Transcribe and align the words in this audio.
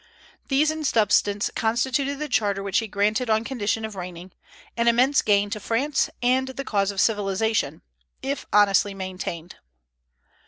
These 0.47 0.71
in 0.71 0.83
substance 0.83 1.51
constituted 1.53 2.17
the 2.17 2.27
charter 2.27 2.63
which 2.63 2.79
he 2.79 2.87
granted 2.87 3.29
on 3.29 3.43
condition 3.43 3.85
of 3.85 3.95
reigning, 3.95 4.31
an 4.75 4.87
immense 4.87 5.21
gain 5.21 5.51
to 5.51 5.59
France 5.59 6.09
and 6.23 6.47
the 6.47 6.63
cause 6.65 6.89
of 6.89 6.99
civilization, 6.99 7.83
if 8.23 8.47
honestly 8.51 8.95
maintained. 8.95 9.57